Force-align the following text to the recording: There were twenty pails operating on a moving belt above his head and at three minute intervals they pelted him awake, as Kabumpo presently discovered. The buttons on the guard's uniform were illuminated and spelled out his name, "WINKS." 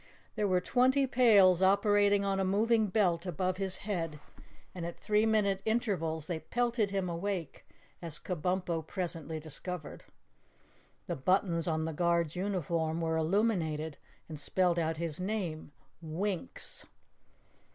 There 0.35 0.47
were 0.47 0.61
twenty 0.61 1.05
pails 1.05 1.61
operating 1.61 2.25
on 2.25 2.39
a 2.39 2.43
moving 2.43 2.87
belt 2.87 3.27
above 3.27 3.57
his 3.57 3.77
head 3.85 4.19
and 4.73 4.83
at 4.83 4.97
three 4.99 5.27
minute 5.27 5.61
intervals 5.63 6.25
they 6.25 6.39
pelted 6.39 6.89
him 6.89 7.07
awake, 7.07 7.67
as 8.01 8.17
Kabumpo 8.17 8.81
presently 8.87 9.39
discovered. 9.39 10.05
The 11.05 11.15
buttons 11.15 11.67
on 11.67 11.85
the 11.85 11.93
guard's 11.93 12.35
uniform 12.35 12.99
were 12.99 13.15
illuminated 13.15 13.99
and 14.27 14.39
spelled 14.39 14.79
out 14.79 14.97
his 14.97 15.19
name, 15.19 15.71
"WINKS." 16.01 16.87